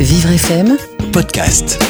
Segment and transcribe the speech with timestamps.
[0.00, 0.76] Vivre FM,
[1.12, 1.82] podcast.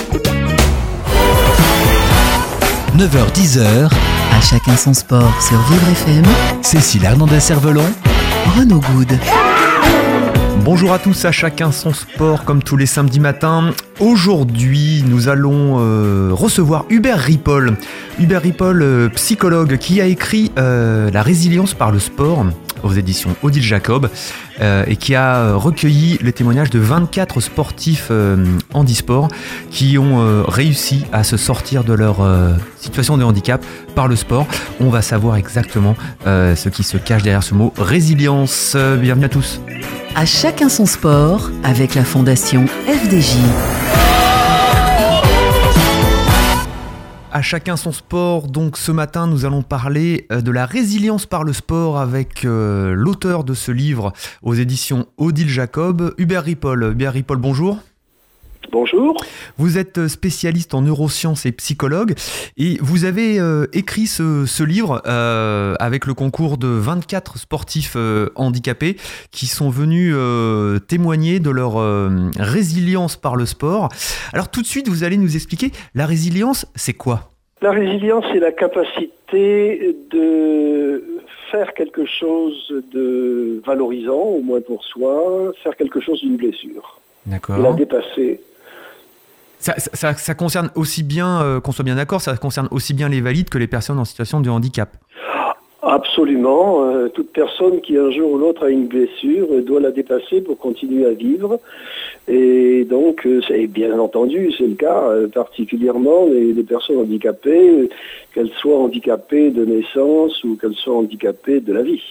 [2.97, 3.91] 9h-10h,
[4.33, 6.25] à chacun son sport sur Vivre FM,
[6.63, 7.85] Cécile Hernandez-Cervelon,
[8.57, 9.19] Renaud Good.
[10.65, 13.73] Bonjour à tous, à chacun son sport comme tous les samedis matins.
[14.01, 17.77] Aujourd'hui, nous allons euh, recevoir Hubert Ripoll.
[18.19, 22.47] Hubert Ripoll, euh, psychologue, qui a écrit euh, La résilience par le sport
[22.83, 24.11] aux éditions Odile Jacob
[24.61, 28.11] et qui a recueilli les témoignages de 24 sportifs
[28.73, 29.29] handisport
[29.71, 32.17] qui ont réussi à se sortir de leur
[32.81, 33.65] situation de handicap
[33.95, 34.47] par le sport.
[34.81, 38.77] On va savoir exactement ce qui se cache derrière ce mot résilience.
[39.01, 39.61] bienvenue à tous.
[40.15, 43.88] À chacun son sport avec la fondation FDJ.
[47.31, 51.45] À chacun son sport, donc ce matin nous allons parler euh, de la résilience par
[51.45, 56.93] le sport avec euh, l'auteur de ce livre aux éditions Odile Jacob, Hubert Ripoll.
[56.93, 57.81] Hubert Ripoll, bonjour.
[58.71, 59.17] Bonjour.
[59.57, 62.15] Vous êtes spécialiste en neurosciences et psychologue
[62.57, 68.29] et vous avez euh, écrit ce, livre euh, avec le concours de 24 sportifs euh,
[68.35, 68.97] handicapés
[69.31, 70.15] qui sont venus
[70.87, 71.75] témoigner de leur
[72.39, 73.89] résilience par le sport.
[74.33, 77.31] Alors tout de suite, vous allez nous expliquer la résilience, c'est quoi?
[77.61, 81.05] La résilience, c'est la capacité de
[81.51, 87.01] faire quelque chose de valorisant, au moins pour soi, faire quelque chose d'une blessure.
[87.27, 87.59] D'accord.
[87.59, 88.41] La dépasser
[89.59, 93.49] ça, concerne aussi bien, euh, qu'on soit bien d'accord, ça concerne aussi bien les valides
[93.49, 94.97] que les personnes en situation de handicap.
[95.89, 96.85] Absolument.
[96.85, 100.59] Euh, toute personne qui un jour ou l'autre a une blessure doit la dépasser pour
[100.59, 101.61] continuer à vivre.
[102.29, 107.89] Et donc, euh, bien entendu, c'est le cas particulièrement des, personnes handicapées,
[108.35, 112.03] qu'elles soient handicapées de naissance ou qu'elles soient handicapées de la vie.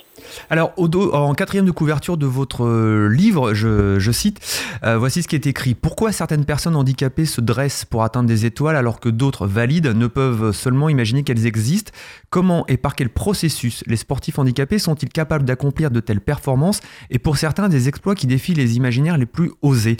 [0.50, 0.73] Alors,
[1.14, 4.39] en quatrième de couverture de votre euh, livre, je, cite,
[4.84, 5.75] euh, voici ce qui est écrit.
[5.75, 10.08] Pourquoi certaines personnes handicapées se dressent pour atteindre des étoiles alors que d'autres valides ne
[10.08, 11.91] peuvent seulement imaginer qu'elles existent?
[12.30, 16.79] Comment et par quel processus les sportifs handicapés sont-ils capables d'accomplir de telles performances
[17.09, 19.97] et pour certains des exploits qui défient les imaginaires les plus osés?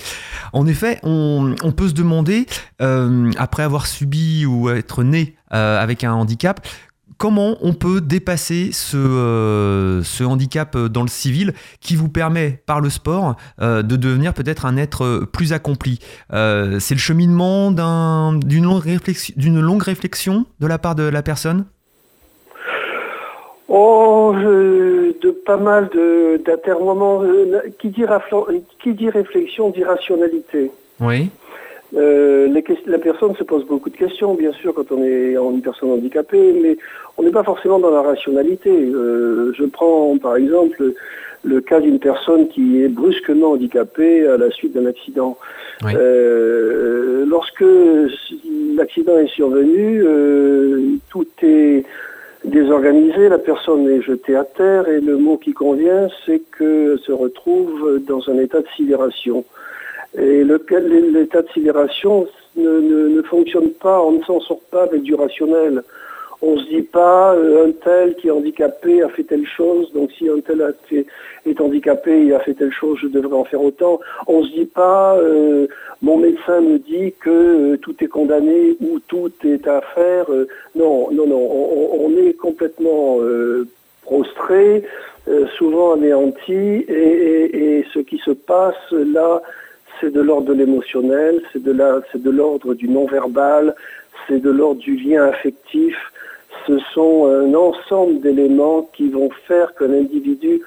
[0.54, 2.46] En effet, on, peut se demander,
[2.82, 6.68] euh, après avoir subi ou être né avec un handicap,
[7.18, 12.80] comment on peut dépasser ce, euh, handicap euh, dans le civil qui vous permet, par
[12.80, 16.00] le sport, euh, de devenir peut-être un être plus accompli?
[16.30, 21.66] C'est le cheminement d'une longue réflexion de la part de la personne?
[23.70, 25.90] Oh, de pas mal
[26.46, 27.24] d'atermoiements.
[27.80, 30.72] Qui, qui dit réflexion dit rationalité.
[31.00, 31.30] Oui.
[31.96, 32.50] Euh,
[32.86, 36.54] la personne se pose beaucoup de questions, bien sûr, quand on est une personne handicapée,
[36.62, 36.78] mais
[37.18, 38.70] on n'est pas forcément dans la rationalité.
[38.70, 40.94] Euh, je prends par exemple
[41.44, 45.38] le cas d'une personne qui est brusquement handicapée à la suite d'un accident.
[45.86, 47.64] Euh, lorsque
[48.76, 50.04] l'accident est survenu,
[51.10, 51.86] tout est
[52.48, 57.12] désorganisé, la personne est jetée à terre et le mot qui convient, c'est qu'elle se
[57.12, 59.44] retrouve dans un état de sidération.
[60.18, 65.84] Et l'état de sidération ne, fonctionne pas, on ne s'en sort pas avec du rationnel.
[66.42, 69.92] On ne se dit pas euh, un tel qui est handicapé a fait telle chose,
[69.94, 70.76] donc si un tel
[71.46, 74.00] est handicapé, il a fait telle chose, je devrais en faire autant.
[74.28, 75.68] On ne se dit pas euh,
[76.04, 80.28] mon médecin me dit que euh, tout est condamné ou tout est à faire.
[80.76, 81.50] non, non, non,
[82.06, 83.18] on, est complètement
[84.04, 84.84] prostré,
[85.58, 89.42] souvent anéanti, et, et, ce qui se passe là,
[90.00, 93.76] c'est de l'ordre de l'émotionnel, c'est de l'ordre du non-verbal,
[94.28, 95.96] c'est de l'ordre du lien affectif.
[96.68, 100.62] Ce sont un ensemble d'éléments qui vont faire qu'un individu,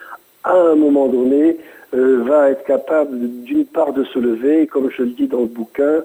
[0.44, 1.59] à un moment donné,
[1.93, 5.47] euh, va être capable d'une part de se lever, comme je le dis dans le
[5.47, 6.03] bouquin,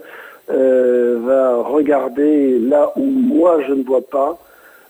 [0.52, 4.38] euh, va regarder là où moi je ne vois pas,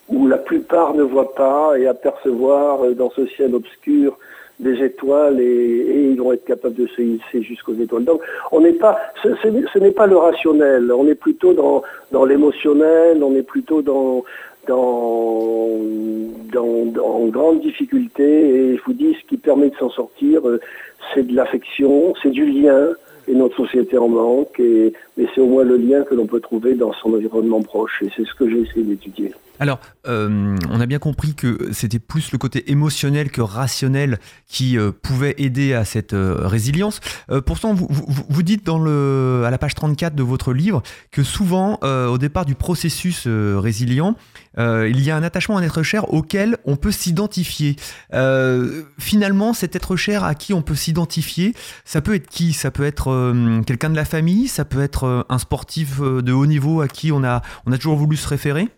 [0.09, 4.17] où la plupart ne voient pas, et apercevoir euh, dans ce ciel obscur
[4.59, 8.05] des étoiles et, ils vont être capables de se hisser jusqu'aux étoiles.
[8.05, 8.21] Donc
[8.53, 14.23] on ce, n'est pas le rationnel, on est plutôt dans l'émotionnel, on est plutôt dans,
[14.67, 15.79] dans,
[16.51, 18.23] dans, grande difficulté.
[18.23, 20.59] Et je vous dis ce qui permet de s'en sortir, euh,
[21.13, 22.89] c'est de l'affection, c'est du lien.
[23.27, 26.39] Et notre société en manque, et, mais c'est au moins le lien que l'on peut
[26.39, 28.03] trouver dans son environnement proche.
[28.03, 29.31] Et c'est ce que j'ai essayé d'étudier.
[29.59, 34.77] Alors, euh, on a bien compris que c'était plus le côté émotionnel que rationnel qui
[34.77, 36.99] euh, pouvait aider à cette euh, résilience.
[37.45, 41.79] pourtant, vous, vous, dites dans le, à la page 34 de votre livre que souvent,
[41.81, 44.15] au départ du processus résilient,
[44.57, 47.75] il y a un attachement à un être cher auquel on peut s'identifier.
[48.99, 51.53] finalement, cet être cher à qui on peut s'identifier,
[51.85, 52.53] ça peut être qui?
[52.53, 53.33] Ça peut être
[53.65, 57.23] quelqu'un de la famille, ça peut être un sportif de haut niveau à qui on
[57.23, 58.69] a, on a toujours voulu se référer?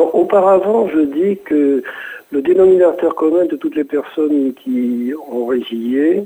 [0.00, 1.82] Auparavant, je dis que
[2.30, 6.24] le dénominateur commun de toutes les personnes qui ont résilié,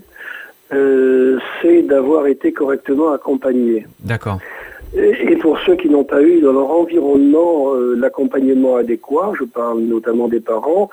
[0.73, 3.87] euh, c'est d'avoir été correctement accompagnées.
[4.05, 4.38] D'accord.
[4.97, 9.81] Et, pour ceux qui n'ont pas eu dans leur environnement euh, l'accompagnement adéquat, je parle
[9.81, 10.88] notamment des parents,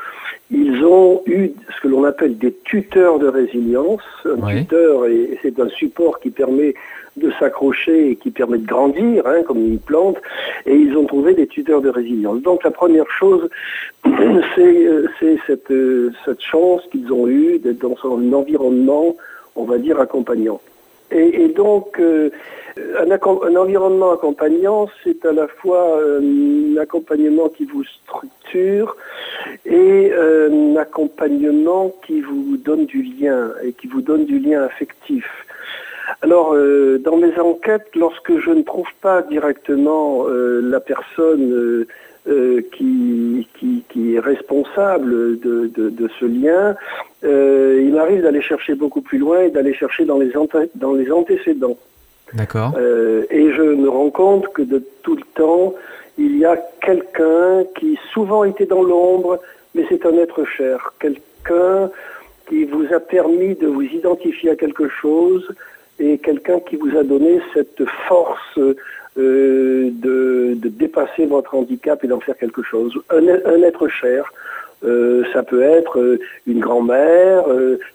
[0.52, 4.02] ils ont eu ce que l'on appelle des tuteurs de résilience.
[4.26, 6.74] Un tuteur, et c'est un support qui permet
[7.18, 10.18] de s'accrocher et qui permet de grandir, hein, comme une plante,
[10.66, 12.42] et ils ont trouvé des tuteurs de résilience.
[12.42, 13.50] Donc la première chose,
[14.56, 15.08] c'est euh,
[15.48, 19.16] cette, euh, cette chance qu'ils ont eue d'être dans un environnement,
[19.56, 20.60] on va dire, accompagnant.
[21.12, 22.32] Et, donc, euh,
[23.00, 28.98] un, environnement accompagnant, c'est à la fois un accompagnement qui vous structure
[29.66, 35.45] et un accompagnement qui vous donne du lien et qui vous donne du lien affectif.
[36.22, 41.86] Alors, euh, dans mes enquêtes, lorsque je ne trouve pas directement euh, la personne
[42.28, 43.48] euh, qui,
[43.90, 46.76] qui, est responsable de, ce lien,
[47.24, 50.32] il m'arrive d'aller chercher beaucoup plus loin et d'aller chercher dans les,
[50.76, 51.78] dans les antécédents.
[52.34, 52.74] D'accord.
[52.78, 55.74] et je me rends compte que de tout le temps,
[56.18, 59.40] il y a quelqu'un qui souvent était dans l'ombre,
[59.74, 60.94] mais c'est un être cher.
[61.00, 61.92] Quelqu'un
[62.50, 65.48] qui vous a permis de vous identifier à quelque chose,
[66.00, 68.60] et quelqu'un qui vous a donné cette force
[69.18, 72.94] euh, de, dépasser votre handicap et d'en faire quelque chose.
[73.10, 74.34] Un, être cher,
[74.84, 77.46] euh, ça peut être euh, une grand-mère,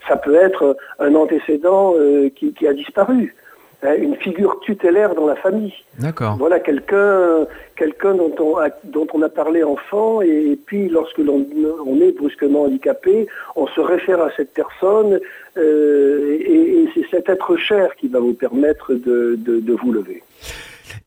[0.07, 1.93] ça peut être un antécédent
[2.35, 3.35] qui, a disparu.
[3.83, 5.73] Hein, une figure tutélaire dans la famille.
[5.97, 6.35] D'accord.
[6.37, 11.47] Voilà quelqu'un quelqu'un dont on, a, dont on a parlé enfant et, puis lorsque l'on
[11.87, 13.25] on est brusquement handicapé,
[13.55, 15.19] on se réfère à cette personne
[15.57, 20.21] euh, et, c'est cet être cher qui va vous permettre de, de vous lever.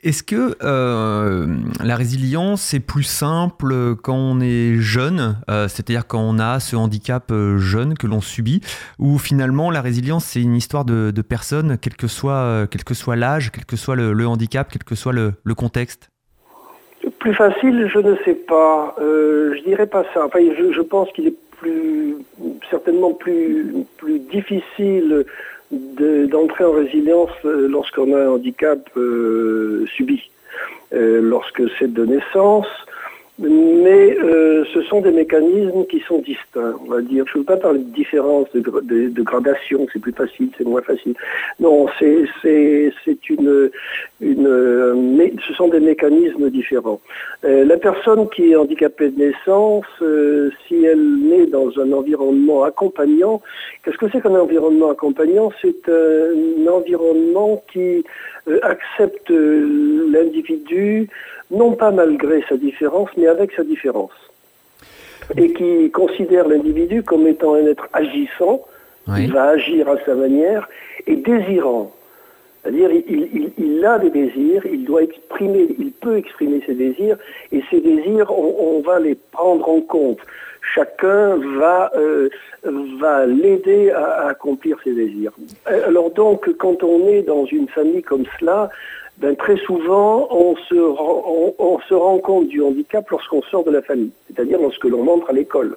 [0.04, 1.46] Est-ce que euh,
[1.82, 6.76] la résilience est plus simple quand on est jeune, euh, c'est-à-dire quand on a ce
[6.76, 8.60] handicap euh, jeune que l'on subit,
[8.98, 13.16] ou finalement la résilience c'est une histoire de, personnes, quel que soit, quel que soit
[13.16, 16.10] l'âge, quel que soit le, handicap, quel que soit le, contexte?
[17.18, 18.94] Plus facile, je ne sais pas.
[18.98, 20.26] je dirais pas ça.
[20.26, 22.16] Enfin, je, pense qu'il est plus,
[22.70, 23.86] certainement plus
[24.30, 25.24] difficile
[25.70, 30.22] d'entrer en résilience euh, lorsqu'on a un handicap euh, subi.
[30.93, 32.66] Euh, lorsque c'est de naissance,
[33.38, 37.25] mais euh, ce sont des mécanismes qui sont distincts, on va dire.
[37.26, 41.14] Je ne veux pas parler de différence, de, gradation, c'est plus facile, c'est moins facile.
[41.58, 42.28] Non, c'est
[43.28, 43.70] une,
[44.20, 47.00] une ce sont des mécanismes différents.
[47.44, 52.62] Euh, la personne qui est handicapée de naissance, euh, si elle naît dans un environnement
[52.62, 53.42] accompagnant,
[53.84, 55.50] qu'est-ce que c'est qu'un environnement accompagnant?
[55.60, 58.04] C'est un environnement qui
[58.62, 61.08] accepte l'individu
[61.54, 64.12] non pas malgré sa différence, mais avec sa différence.
[65.36, 68.60] Et qui considère l'individu comme étant un être agissant,
[69.18, 70.68] il va agir à sa manière,
[71.06, 71.92] et désirant.
[72.62, 77.18] C'est-à-dire, il, a des désirs, il doit exprimer, il peut exprimer ses désirs,
[77.52, 80.20] et ces désirs, on, va les prendre en compte.
[80.74, 82.30] Chacun va, euh,
[82.98, 85.32] va l'aider à, accomplir ses désirs.
[85.66, 88.70] Alors donc, quand on est dans une famille comme cela,
[89.18, 93.71] ben, très souvent, on se, rend, on, se rend compte du handicap lorsqu'on sort de
[93.71, 95.76] la famille, c'est-à-dire lorsque l'on entre à l'école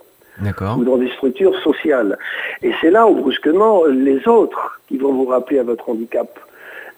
[0.77, 2.17] ou dans des structures sociales.
[2.61, 6.39] Et c'est là où brusquement les autres qui vont vous rappeler à votre handicap.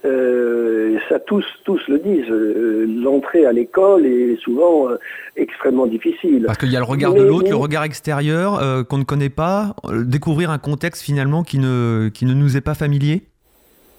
[0.06, 2.30] Euh, ça tous, tous le disent.
[2.30, 4.98] Euh, l'entrée à l'école est souvent euh,
[5.36, 6.44] extrêmement difficile.
[6.46, 9.76] Parce qu'il y a le regard de l'autre, le regard extérieur qu'on ne connaît pas,
[9.94, 13.24] découvrir un contexte finalement qui ne, qui ne nous est pas familier?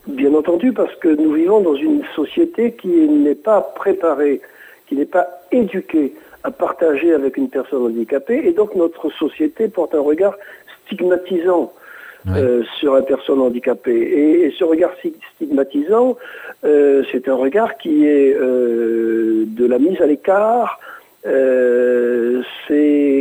[0.07, 4.41] Bien entendu, parce que nous vivons dans une société qui n'est pas préparée,
[4.87, 9.95] qui n'est pas éduquée à partager avec une personne handicapée, et donc notre société porte
[9.95, 10.35] un regard
[10.87, 11.73] stigmatisant
[12.29, 13.93] euh, sur la personne handicapée.
[13.93, 14.91] Et, ce regard
[15.37, 16.17] stigmatisant,
[16.65, 20.81] euh, c'est un regard qui est euh, de la mise à l'écart,
[21.23, 23.20] c'est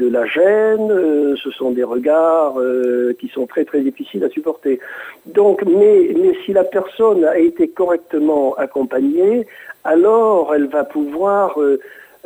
[0.00, 4.30] de la gêne, euh, ce sont des regards euh, qui sont très très difficiles à
[4.30, 4.80] supporter.
[5.26, 9.46] Donc, mais, mais si la personne a été correctement accompagnée,
[9.84, 11.58] alors elle va pouvoir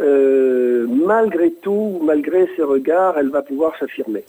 [0.00, 4.25] euh, malgré tout, malgré ses regards, elle va pouvoir s'affirmer.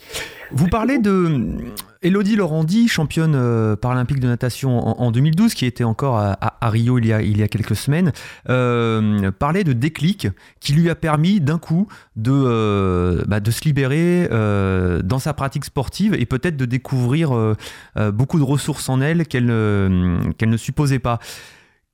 [0.52, 1.38] Vous parlez de
[2.06, 7.08] Elodie Laurenti, championne euh, paralympique de natation en, 2012, qui était encore à, Rio il
[7.08, 8.14] y a, quelques semaines,
[8.48, 10.28] euh, parlait de déclic
[10.60, 14.30] qui lui a permis d'un coup de, euh, bah, se libérer
[15.04, 17.32] dans sa pratique sportive et peut-être de découvrir
[18.14, 21.20] beaucoup de ressources en elle qu'elle ne supposait pas.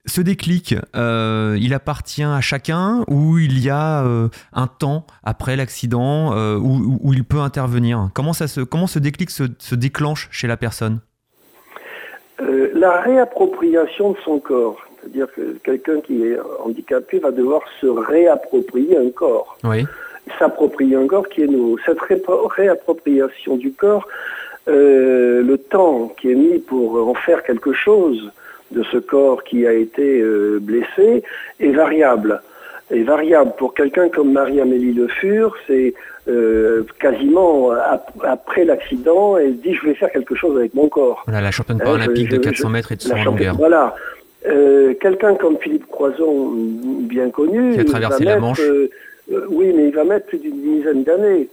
[0.08, 5.56] Ce déclic, euh, il appartient à chacun ou il y a euh, un temps après
[5.56, 8.10] l'accident euh, où, il peut intervenir?
[8.16, 11.00] Comment, ça se, comment ce déclic se, déclenche chez la personne?
[12.74, 14.78] La réappropriation de son corps.
[15.00, 19.56] C'est-à-dire que quelqu'un qui est handicapé va devoir se réapproprier un corps.
[19.64, 19.86] Oui.
[20.40, 21.78] S'approprier un corps qui est nouveau.
[21.86, 24.08] Cette réappropriation du corps,
[24.66, 28.32] le temps qui est mis pour en faire quelque chose,
[28.72, 31.24] de ce corps qui a été euh, blessé
[31.60, 32.42] est variable.
[32.90, 35.94] Est variable pour quelqu'un comme Marie-Amélie Le Fur, c'est
[36.28, 37.72] euh, quasiment
[38.24, 41.24] après l'accident, elle dit je vais faire quelque chose avec mon corps.
[41.26, 43.56] Voilà, la championne hein, paralympique de 400 mètres et de 100 longueur.
[43.56, 43.96] Voilà.
[44.48, 48.60] Euh, quelqu'un comme Philippe Croison, bien connu, qui a traversé la Manche.
[49.50, 51.48] oui, mais il va mettre plus d'une dizaine d'années.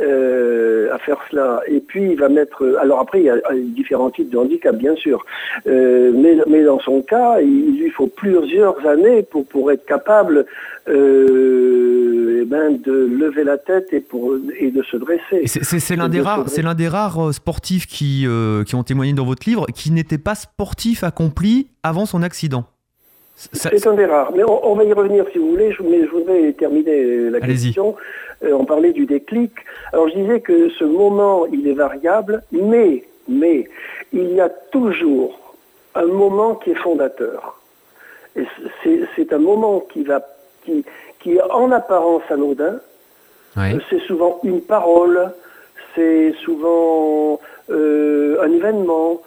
[0.00, 1.60] Euh, à faire cela.
[1.68, 2.64] Et puis il va mettre.
[2.80, 5.24] Alors après, il y a différents types de handicap, bien sûr.
[5.68, 10.46] Euh, mais, mais, dans son cas, il, lui faut plusieurs années pour, pour être capable
[10.88, 15.46] euh, eh ben, de lever la tête et, pour, et de se dresser.
[15.46, 18.26] C'est l'un des, rares, l'un des rares sportifs qui,
[18.66, 22.64] qui ont témoigné dans votre livre qui n'était pas sportif accompli avant son accident.
[23.36, 24.32] C'est un des rares.
[24.34, 27.96] Mais on, va y revenir si vous voulez, mais je voudrais terminer la question.
[28.44, 29.52] Euh, on parlait du déclic.
[29.92, 33.68] Alors je disais que ce moment, il est variable, mais, mais
[34.12, 35.56] il y a toujours
[35.94, 37.60] un moment qui est fondateur.
[38.82, 40.20] C'est un moment qui, va,
[40.64, 40.84] qui,
[41.20, 42.80] qui est en apparence anodin.
[43.88, 45.30] C'est souvent une parole,
[45.94, 47.38] c'est souvent
[47.70, 49.22] euh, un événement,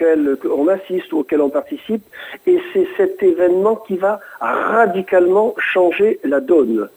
[0.00, 2.02] auquel on assiste ou auquel on participe,
[2.46, 6.88] et c'est cet événement qui va radicalement changer la donne.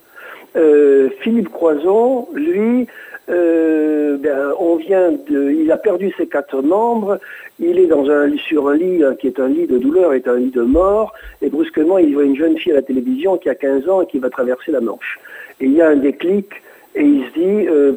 [0.55, 2.87] Euh, Philippe Croison, lui,
[3.29, 7.19] euh, ben, on vient de, il a perdu ses quatre membres,
[7.59, 10.37] il est dans un, sur un lit qui est un lit de douleur, est un
[10.37, 13.55] lit de mort, et brusquement il voit une jeune fille à la télévision qui a
[13.55, 15.19] 15 ans et qui va traverser la Manche.
[15.59, 16.47] Et il y a un déclic
[16.95, 17.93] et il se dit, euh,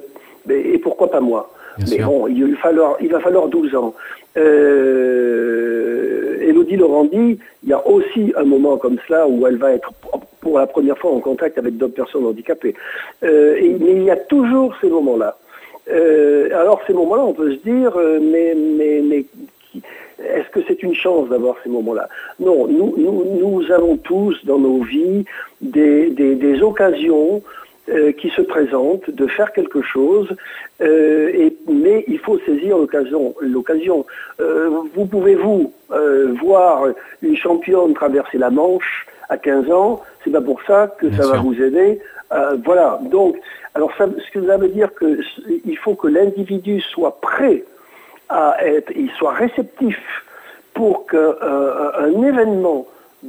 [0.47, 1.53] ben, et pourquoi pas moi?
[1.91, 3.95] Mais bon, il va, falloir, il va falloir 12 ans.
[4.37, 9.91] Euh, Elodie dit, il y a aussi un moment comme cela où elle va être
[10.41, 12.75] pour la première fois en contact avec d'autres personnes handicapées.
[13.25, 15.37] Euh, mais il y a toujours ces moments-là.
[15.91, 19.25] Euh, alors ces moments-là, on peut se dire, mais, mais,
[20.19, 22.09] est-ce que c'est une chance d'avoir ces moments-là?
[22.41, 25.25] Non, nous, nous, nous, avons tous dans nos vies
[25.61, 27.43] des occasions
[27.89, 30.35] euh, qui se présente, de faire quelque chose,
[30.81, 33.33] euh, et, mais il faut saisir l'occasion.
[33.41, 34.05] l'occasion.
[34.41, 35.73] Euh, vous pouvez, vous,
[36.41, 36.89] voir
[37.23, 41.39] une championne traverser la Manche à 15 ans, c'est pas pour ça que ça va
[41.39, 42.01] vous aider.
[42.65, 43.37] voilà, donc,
[43.75, 47.63] alors ça, ce que ça veut dire qu'il faut que l'individu soit prêt
[48.29, 49.99] à être, il soit réceptif
[50.75, 52.85] pour qu'un événement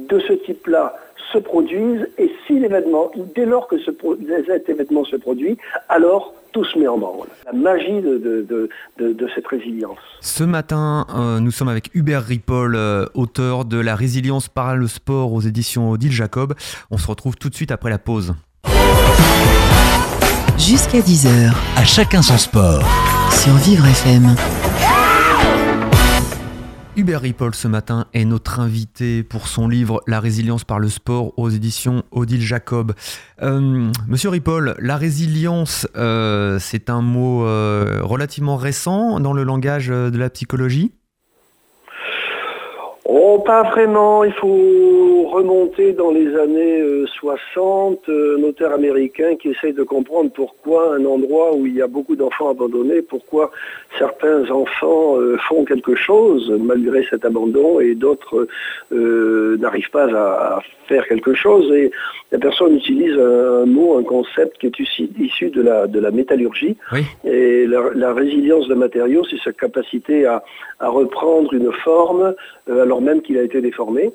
[0.08, 0.94] de ce type-là
[1.32, 3.90] se produisent et si l'événement, dès lors que ce,
[4.46, 7.28] cet événement se produit, alors tout se met en branle.
[7.44, 8.18] La magie de,
[8.98, 9.98] de, cette résilience.
[10.20, 14.86] Ce matin, euh, nous sommes avec Hubert Ripoll, euh, auteur de La résilience par le
[14.86, 16.54] sport aux éditions Odile Jacob.
[16.90, 18.34] On se retrouve tout de suite après la pause.
[20.58, 21.52] Jusqu'à 10h.
[21.76, 22.82] À chacun son sport.
[23.30, 24.34] Sur Vivre FM.
[26.98, 31.32] Hubert Ripoll ce matin est notre invité pour son livre La résilience par le sport
[31.38, 32.92] aux éditions Odile Jacob.
[33.40, 39.86] Euh, Monsieur Ripoll, la résilience, euh, c'est un mot euh, relativement récent dans le langage
[39.86, 40.90] de la psychologie?
[43.10, 44.22] Oh, pas vraiment.
[44.22, 50.30] Il faut remonter dans les années 60, euh, un auteur américain qui essaye de comprendre
[50.30, 53.50] pourquoi un endroit où il y a beaucoup d'enfants abandonnés, pourquoi
[53.98, 58.46] certains enfants euh, font quelque chose malgré cet abandon et d'autres
[58.92, 61.72] euh, n'arrivent pas à, faire quelque chose.
[61.72, 61.90] Et
[62.30, 64.78] la personne utilise un, mot, un concept qui est
[65.18, 66.76] issu, de, la, de la métallurgie.
[67.24, 70.42] Et la, résilience de matériaux, c'est sa capacité à,
[70.80, 72.34] à reprendre une forme
[73.00, 74.12] même qu'il a été déformé.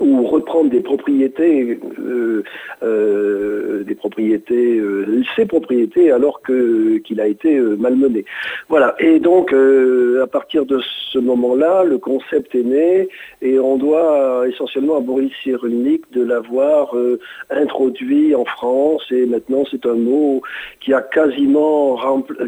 [0.00, 2.42] Ou reprendre des propriétés, euh,
[2.82, 8.24] euh, des propriétés, euh, ses propriétés alors que qu'il a été malmené.
[8.68, 8.94] Voilà.
[8.98, 10.80] Et donc à partir de
[11.12, 13.08] ce moment-là, le concept est né
[13.40, 16.94] et on doit essentiellement à Boris Cyrulnik de l'avoir
[17.50, 20.42] introduit en France et maintenant c'est un mot
[20.80, 21.98] qui a quasiment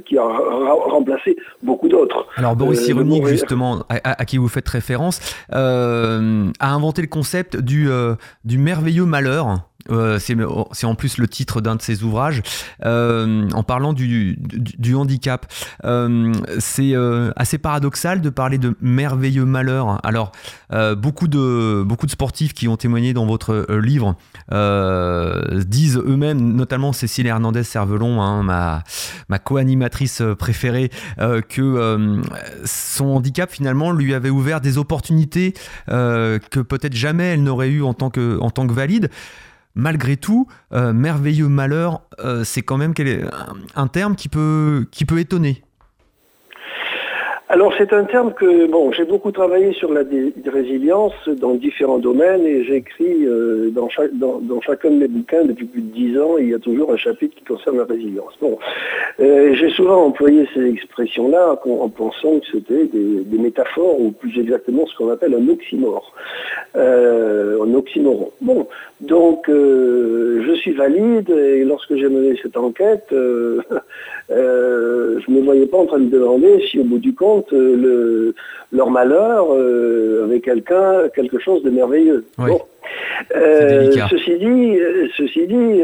[0.07, 2.27] qui a remplacé beaucoup d'autres.
[2.37, 5.21] Alors Boris Cyrulnik justement à, à, qui vous faites référence
[5.51, 6.19] a
[6.61, 9.69] inventé le concept du, euh, du merveilleux malheur.
[9.91, 12.43] Euh, c'est en plus le titre d'un de ses ouvrages,
[12.85, 14.39] euh, en parlant du,
[14.95, 15.47] handicap.
[16.59, 16.95] c'est
[17.37, 20.01] assez paradoxal de parler de merveilleux malheur.
[20.05, 20.33] Alors,
[20.97, 24.17] beaucoup, de, beaucoup de sportifs qui ont témoigné dans votre livre
[25.65, 28.83] disent eux-mêmes, notamment Cécile Hernandez-Cervelon, hein, ma,
[29.29, 30.91] ma co-animatrice préférée,
[31.49, 32.23] que
[32.65, 35.55] son handicap finalement lui avait ouvert des opportunités
[35.89, 39.11] que peut-être jamais elle n'aurait eu en tant que, en tant que valide.
[39.75, 42.95] Malgré tout, euh, merveilleux malheur, euh, c'est quand même
[43.75, 45.64] un terme qui peut, qui peut étonner.
[47.51, 50.01] Alors c'est un terme que bon, j'ai beaucoup travaillé sur la
[50.47, 53.91] résilience dans différents domaines et j'écris euh, dans,
[54.63, 57.37] chacun de mes bouquins depuis plus de dix ans, il y a toujours un chapitre
[57.37, 58.33] qui concerne la résilience.
[58.41, 58.59] Bon,
[59.21, 64.87] euh, j'ai souvent employé ces expressions-là en pensant que c'était des, métaphores ou plus exactement
[64.87, 66.15] ce qu'on appelle un oxymore,
[66.77, 68.31] euh, un oxymoron.
[68.41, 68.67] Bon,
[69.03, 73.09] donc je suis valide et lorsque j'ai mené cette enquête,
[74.31, 78.35] je ne me voyais pas en train de demander si au bout du compte, euh,
[78.73, 82.25] leur malheur euh, avait quelqu'un quelque chose de merveilleux.
[83.37, 84.79] Euh, ceci dit,
[85.17, 85.83] ceci dit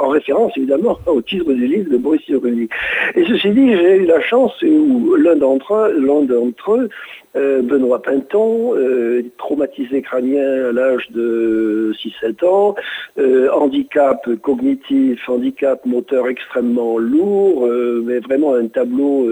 [0.00, 2.70] en référence évidemment au titre du livre de Boris Cyrulnik.
[3.14, 6.88] Et ceci dit, j'ai eu la chance où l'un d'entre l'un d'entre eux
[7.36, 12.74] euh, Benoît Pinton, euh, traumatisé crânien à l'âge de 6-7 ans,
[13.18, 17.68] euh, handicap cognitif, handicap moteur extrêmement lourd,
[18.04, 19.28] mais vraiment un tableau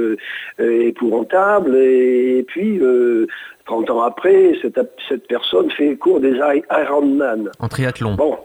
[0.59, 1.75] épouvantable.
[1.77, 2.81] Et, puis,
[3.67, 6.39] 30 ans après, cette, personne fait cours des
[6.71, 7.51] Ironman.
[7.59, 8.15] En triathlon.
[8.15, 8.39] Bon,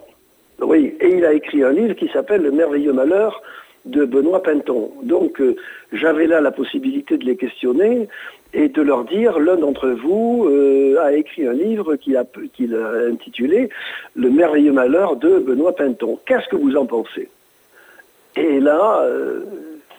[0.59, 3.41] oui, et il a écrit un livre qui s'appelle Le merveilleux malheur
[3.85, 4.91] de Benoît Pinton.
[5.03, 5.41] Donc
[5.91, 8.07] j'avais là la possibilité de les questionner
[8.53, 12.25] et de leur dire, l'un d'entre vous euh, a écrit un livre qu'il a,
[13.09, 13.69] intitulé
[14.15, 16.19] Le merveilleux malheur de Benoît Pinton.
[16.25, 17.29] Qu'est-ce que vous en pensez?
[18.35, 19.41] Et là, euh,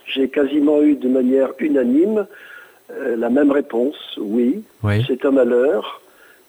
[0.06, 2.26] j'ai quasiment eu de manière unanime
[2.92, 5.04] euh, la même réponse, oui, oui.
[5.06, 6.00] c'est un malheur,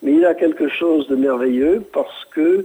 [0.02, 2.64] mais il a quelque chose de merveilleux parce que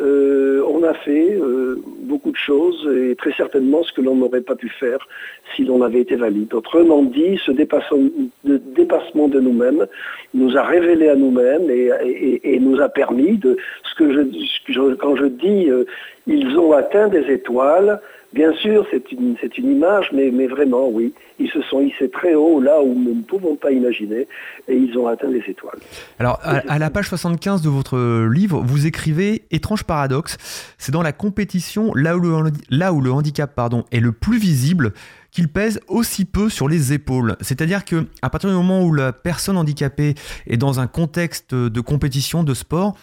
[0.00, 4.42] euh, on a fait euh, beaucoup de choses et très certainement ce que l'on n'aurait
[4.42, 5.08] pas pu faire
[5.56, 6.54] si l'on avait été valide.
[6.54, 9.86] Autrement dit, ce dépassement de nous-mêmes
[10.34, 15.24] nous a révélé à nous-mêmes et, nous a permis de ce que je, quand je
[15.24, 15.84] dis euh,
[16.28, 18.00] ils ont atteint des étoiles,
[18.34, 22.34] Bien sûr, c'est une, une, image, mais, mais, vraiment, oui, ils se sont hissés très
[22.34, 24.28] haut, là où nous ne pouvons pas imaginer,
[24.68, 25.78] et ils ont atteint les étoiles.
[26.18, 30.36] Alors, à, la page 75 de votre livre, vous écrivez Étrange paradoxe,
[30.76, 34.38] c'est dans la compétition, là où le, là où le handicap pardon, est le plus
[34.38, 34.92] visible,
[35.30, 37.36] qu'il pèse aussi peu sur les épaules.
[37.40, 40.14] C'est-à-dire que à partir du moment où la personne handicapée
[40.46, 42.94] est dans un contexte de compétition, de sport,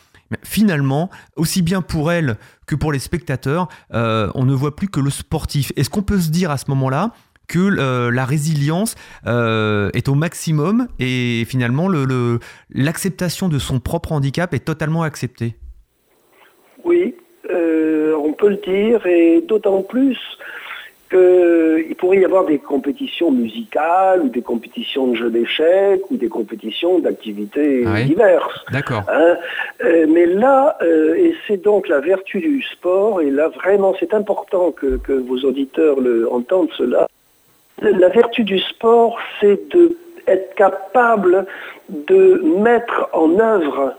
[0.44, 5.00] finalement, aussi bien pour elle que pour les spectateurs, euh, on ne voit plus que
[5.00, 5.72] le sportif.
[5.76, 7.12] Est-ce qu'on peut se dire à ce moment-là
[7.48, 8.96] que euh, la résilience
[9.28, 11.88] euh, est au maximum et finalement
[12.74, 15.56] l'acceptation de son propre handicap est totalement acceptée?
[16.84, 17.16] Oui,
[17.50, 20.18] on peut le dire et d'autant plus
[21.10, 26.30] qu'il pourrait y avoir des compétitions musicales ou des compétitions de jeux d'échecs ou des
[26.30, 28.65] compétitions d'activités ah diverses.
[28.72, 29.04] D'accord.
[29.08, 29.38] Hein.
[29.84, 34.13] Euh, mais là, euh, et c'est donc la vertu du sport, et là vraiment c'est
[34.13, 37.08] important que, que, vos auditeurs le, entendent cela,
[37.82, 41.46] la vertu du sport, c'est d'être capable
[41.89, 43.94] de mettre en œuvre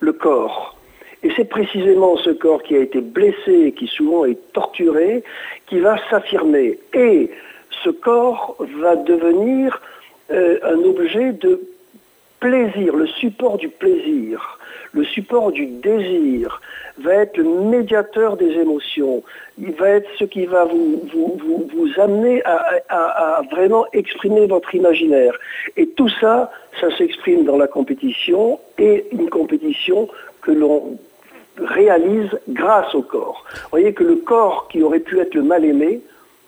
[0.00, 0.76] le corps.
[1.22, 5.22] Et c'est précisément ce corps qui a été blessé qui souvent est torturé
[5.66, 6.78] qui va s'affirmer.
[6.94, 7.30] Et
[7.84, 9.80] ce corps va devenir
[10.30, 11.60] euh, un objet de
[12.40, 14.58] plaisir, le support du plaisir,
[14.92, 16.60] le support du désir,
[16.98, 19.22] va être le médiateur des émotions,
[19.58, 25.38] il va être ce qui va vous, vous, amener à, vraiment exprimer votre imaginaire.
[25.76, 30.08] Et tout ça, ça s'exprime dans la compétition et une compétition
[30.42, 30.98] que l'on
[31.58, 33.44] réalise grâce au corps.
[33.52, 36.00] Vous voyez que le corps qui aurait pu être le mal-aimé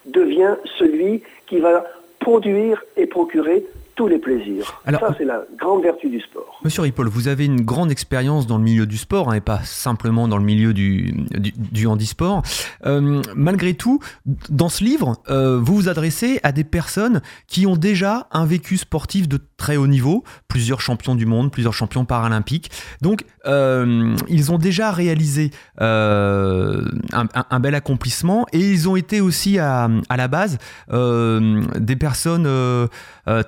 [0.06, 1.84] devient celui qui va
[2.20, 4.80] produire et procurer tous les plaisirs.
[4.86, 6.60] ça, c'est la grande vertu du sport.
[6.64, 9.60] Monsieur Ripoll, vous avez une grande expérience dans le milieu du sport hein, et pas
[9.64, 12.42] simplement dans le milieu du, du, handisport.
[12.86, 14.00] Euh, malgré tout,
[14.48, 18.76] dans ce livre, euh, vous vous adressez à des personnes qui ont déjà un vécu
[18.76, 22.70] sportif de très haut niveau, plusieurs champions du monde, plusieurs champions paralympiques.
[23.02, 29.58] Donc, euh, ils ont déjà réalisé un, un, bel accomplissement et ils ont été aussi
[29.58, 32.48] à, à la base des personnes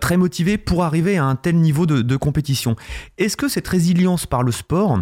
[0.01, 0.34] très motivées
[0.65, 2.77] pour arriver à un tel niveau de, compétition.
[3.19, 5.01] Est-ce que cette résilience par le sport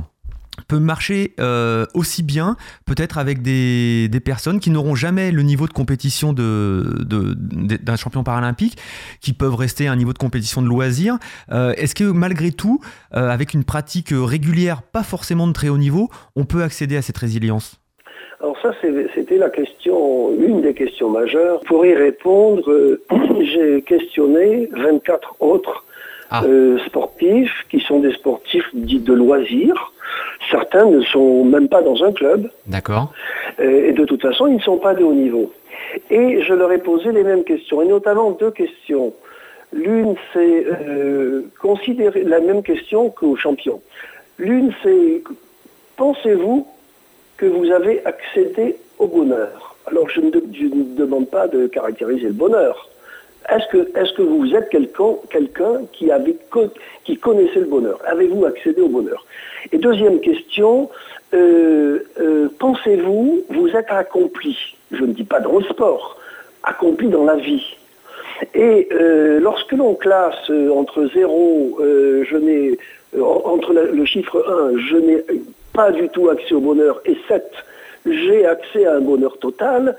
[0.69, 5.73] peut marcher euh, aussi bien peut-être avec des, personnes qui n'auront jamais le niveau de
[5.73, 8.77] compétition d'un de, champion paralympique,
[9.21, 11.19] qui peuvent rester à un niveau de compétition de loisir.
[11.51, 12.81] Euh, est-ce que malgré tout,
[13.15, 17.03] euh, avec une pratique régulière, pas forcément de très haut niveau, on peut accéder à
[17.03, 17.82] cette résilience?
[18.43, 18.73] Alors ça,
[19.15, 21.61] c'était la question, une des questions majeures.
[21.61, 23.01] Pour y répondre, euh,
[23.41, 25.85] j'ai questionné 24 autres
[26.29, 26.43] ah.
[26.45, 29.93] euh, sportifs qui sont des sportifs dits de loisirs.
[30.51, 32.51] Certains ne sont même pas dans un club.
[32.67, 33.13] D'accord.
[33.61, 35.53] Euh, et de toute façon, ils ne sont pas de haut niveau.
[36.11, 39.15] Et je leur ai posé les mêmes questions, et notamment deux questions.
[39.73, 40.67] L'une, c'est
[41.61, 43.81] considérer la même question qu'aux champions.
[44.39, 45.23] L'une, c'est
[45.97, 46.67] pensez-vous
[47.43, 49.75] que vous avez accédé au bonheur.
[49.89, 52.89] Alors je ne, demande pas de caractériser le bonheur.
[53.49, 56.09] Est-ce que, est que, vous êtes quelqu'un qui,
[57.03, 57.99] qui connaissait le bonheur?
[58.07, 59.27] Avez-vous accédé au bonheur?
[59.73, 60.89] Et deuxième question,
[61.35, 64.57] euh, euh, pensez-vous vous êtes accompli?
[64.93, 66.17] Je ne dis pas dans le sport,
[66.63, 67.77] accompli dans la vie.
[68.55, 72.79] Et euh, lorsque l'on classe entre 0, je n'ai
[73.21, 75.25] entre le chiffre 1, je n'ai
[75.73, 77.45] pas du tout accès au bonheur, et 7,
[78.07, 79.97] j'ai accès à un bonheur total,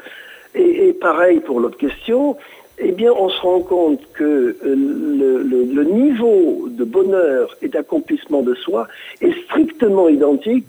[0.55, 2.38] et, pareil pour l'autre question,
[2.77, 8.53] eh bien on se rend compte que euh, le, niveau de bonheur et d'accomplissement de
[8.55, 8.88] soi
[9.21, 10.65] est strictement identique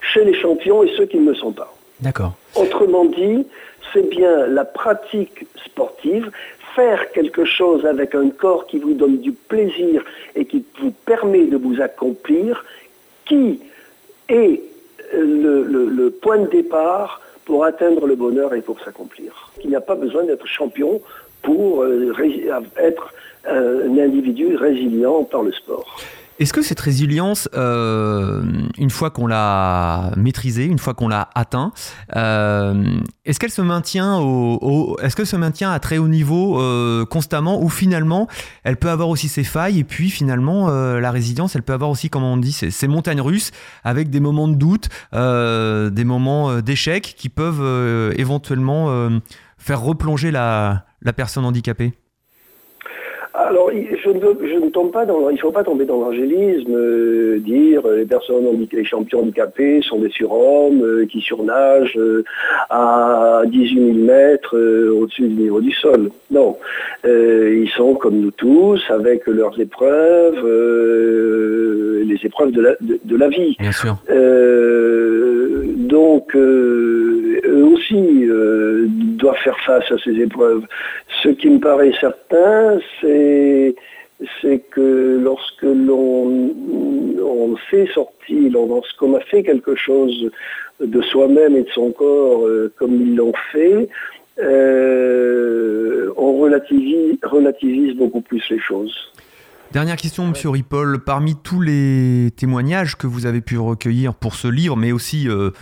[0.00, 1.72] chez les champions et ceux qui ne le sont pas.
[2.00, 2.34] D'accord.
[2.56, 3.46] Autrement dit,
[3.92, 6.30] c'est bien la pratique sportive,
[6.74, 11.46] faire quelque chose avec un corps qui vous donne du plaisir et qui vous permet
[11.46, 12.64] de vous accomplir,
[13.26, 13.60] qui
[14.30, 14.62] est
[15.12, 19.50] le, point de départ pour atteindre le bonheur et pour s'accomplir.
[19.62, 21.00] Il n'y a pas besoin d'être champion
[21.42, 22.12] pour euh,
[22.76, 23.12] être
[23.46, 25.96] un individu résilient par le sport.
[26.40, 28.42] Est-ce que cette résilience, euh,
[28.78, 31.70] une fois qu'on l'a maîtrisée, une fois qu'on l'a atteint,
[32.16, 37.04] euh, est-ce qu'elle se maintient au, est-ce que se maintient à très haut niveau euh,
[37.04, 38.26] constamment ou finalement
[38.64, 42.08] elle peut avoir aussi ses failles et puis finalement la résilience, elle peut avoir aussi,
[42.08, 43.50] comme on dit, ces, montagnes russes
[43.84, 49.10] avec des moments de doute, des moments d'échec qui peuvent éventuellement
[49.58, 51.92] faire replonger la personne handicapée?
[53.32, 57.86] Alors, je ne, tombe pas dans, il ne faut pas tomber dans l'angélisme, euh, dire
[57.86, 61.98] euh, les personnes les champions handicapés sont des surhommes euh, qui surnagent
[62.70, 66.10] à 18 000 mètres au-dessus du niveau du sol.
[66.30, 66.56] Non,
[67.04, 70.44] ils sont comme nous tous, avec leurs épreuves,
[72.04, 73.56] les épreuves de la, de la vie.
[73.58, 73.96] Bien sûr.
[75.90, 78.26] Donc, eux aussi
[79.20, 80.64] doivent faire face à ces épreuves.
[81.22, 83.74] Ce qui me paraît certain, c'est
[84.70, 90.30] que lorsque l'on fait sortir, lorsqu'on a fait quelque chose
[90.80, 93.88] de soi-même et de son corps euh, comme ils l'ont fait,
[94.38, 99.12] euh, on relativise beaucoup plus les choses.
[99.72, 101.04] Dernière question, Monsieur Ripoll.
[101.04, 105.52] Parmi tous les témoignages que vous avez pu recueillir pour ce livre, mais aussi euh,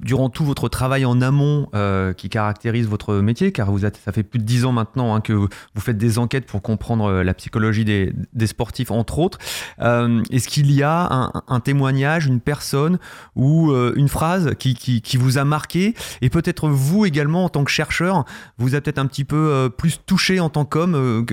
[0.00, 4.12] durant tout votre travail en amont euh, qui caractérise votre métier, car vous êtes, ça
[4.12, 5.48] fait plus de dix ans maintenant hein, que vous
[5.80, 9.38] faites des enquêtes pour comprendre euh, la psychologie des, sportifs, entre autres.
[9.80, 12.98] Euh, est-ce qu'il y a un, témoignage, une personne
[13.36, 15.94] ou une phrase qui, qui, vous a marqué?
[16.20, 18.24] Et peut-être vous également en tant que chercheur,
[18.58, 21.24] vous a peut-être un petit peu plus touché en tant qu'homme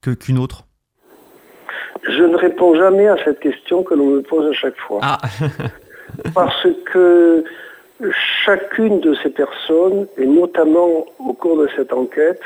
[0.00, 0.67] qu'une autre?
[2.08, 5.00] Je ne réponds jamais à cette question que l'on me pose à chaque fois.
[5.02, 5.18] Ah.
[6.34, 7.44] Parce que
[8.44, 12.42] chacune de ces personnes, et notamment au cours de cette enquête,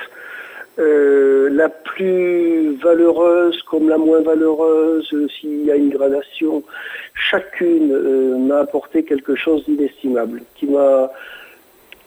[0.79, 6.63] euh, la plus valeureuse comme la moins valeureuse, s'il y a une gradation,
[7.15, 11.11] chacune euh, m'a apporté quelque chose d'inestimable, qui m'a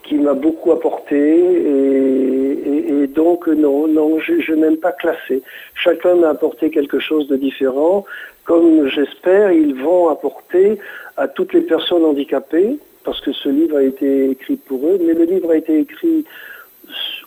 [0.06, 5.42] qui m'a beaucoup apporté et, donc non, non, je, je n'aime pas classer.
[5.74, 8.04] Chacun m'a apporté quelque chose de différent.
[8.44, 10.78] Comme j'espère, ils vont apporter
[11.16, 15.14] à toutes les personnes handicapées, parce que ce livre a été écrit pour eux, mais
[15.14, 16.24] le livre a été écrit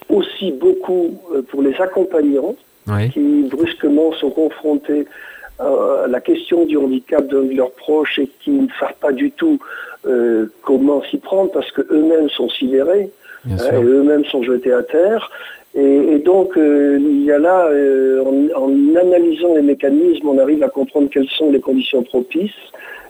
[0.09, 2.55] aussi beaucoup euh, pour les accompagnants,
[3.13, 5.05] qui brusquement sont confrontés
[5.59, 9.59] à la question du handicap de leurs proches et qui ne savent pas du tout
[10.63, 13.11] comment s'y prendre parce qu'eux-mêmes sont sidérés,
[13.49, 15.29] hein, eux-mêmes sont jetés à terre.
[15.75, 17.69] Et, donc, il y a là,
[18.55, 22.51] en, analysant les mécanismes, on arrive à comprendre quelles sont les conditions propices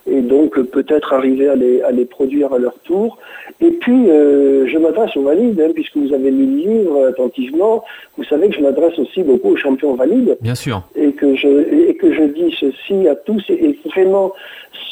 [0.09, 3.17] et donc peut-être arriver à les, produire à leur tour.
[3.61, 7.83] Et puis, euh, je m'adresse aux valides, hein, puisque vous avez lu le livre attentivement,
[8.17, 10.37] vous savez que je m'adresse aussi beaucoup aux champions valides.
[10.41, 10.81] Bien sûr.
[10.95, 14.33] Et que je, et que je dis ceci à tous, et, vraiment,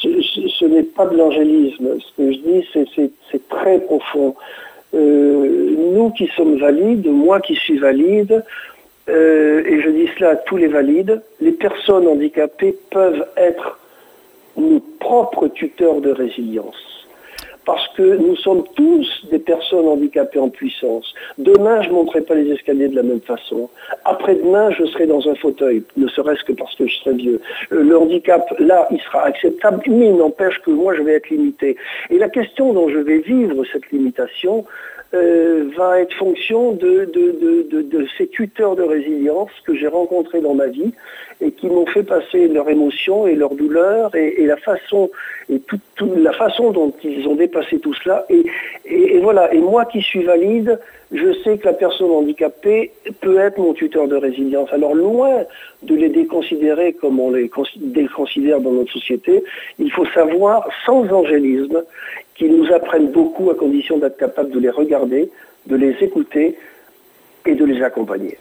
[0.02, 1.98] ce, n'est pas de l'angélisme.
[2.00, 4.36] Ce que je dis, c'est très profond.
[4.94, 8.44] Euh, nous qui sommes valides, moi qui suis valide,
[9.10, 13.80] euh, et je dis cela à tous les valides, les personnes handicapées peuvent être
[14.56, 16.97] nos propres tuteurs de résilience.
[17.68, 21.14] Parce que nous sommes tous des personnes handicapées en puissance.
[21.38, 23.70] Demain, je ne monterai pas les escaliers de la même façon.
[24.06, 27.42] Après-demain, je serai dans un fauteuil, ne serait-ce que parce que je serai vieux.
[27.70, 31.76] Le handicap, là, il sera acceptable, mais il n'empêche que moi, je vais être limité.
[32.10, 34.64] Et la question dont je vais vivre cette limitation,
[35.14, 37.10] euh, va être fonction de,
[38.18, 40.94] ces tuteurs de résilience que j'ai rencontrés dans ma vie
[41.40, 45.10] et qui m'ont fait passer leurs émotions et leurs douleurs et, la façon
[45.50, 45.62] et
[46.18, 48.26] la façon dont ils ont dépassé tout cela.
[48.30, 49.54] Et, voilà.
[49.54, 50.78] Et moi qui suis valide,
[51.12, 52.92] je sais que la personne handicapée
[53.22, 54.70] peut être mon tuteur de résilience.
[54.74, 55.44] Alors loin
[55.84, 59.44] de les déconsidérer comme on les déconsidère dans notre société,
[59.80, 61.84] il faut savoir, sans angélisme,
[62.38, 65.30] qu'ils nous apprennent beaucoup à condition d'être capable de les regarder,
[65.66, 66.58] de les écouter
[67.46, 68.38] et de les accompagner.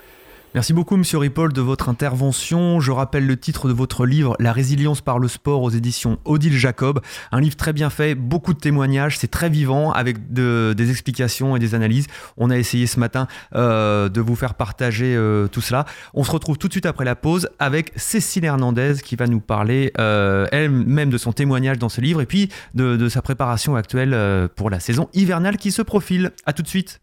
[0.57, 2.81] Merci beaucoup, Monsieur Ripoll, de votre intervention.
[2.81, 6.57] Je rappelle le titre de votre livre, La résilience par le sport, aux éditions Odile
[6.57, 7.03] Jacob.
[7.31, 11.59] Un livre très bien fait, beaucoup de témoignages, c'est très vivant, avec des explications et
[11.59, 12.07] des analyses.
[12.39, 15.85] On a essayé ce matin euh, de vous faire partager euh, tout cela.
[16.15, 19.41] On se retrouve tout de suite après la pause avec Cécile Hernandez qui va nous
[19.41, 23.77] parler euh, elle-même de son témoignage dans ce livre et puis de, de sa préparation
[23.77, 26.31] actuelle pour la saison hivernale qui se profile.
[26.47, 27.03] A tout de suite.